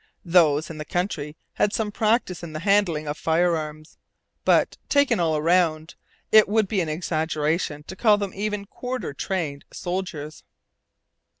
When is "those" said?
0.25-0.71